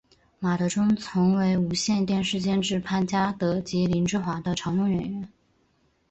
[0.39, 5.29] 马德钟曾为无线电视监制潘嘉德及林志华的常用演员。